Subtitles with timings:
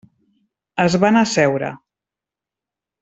[0.85, 1.71] Es van asseure.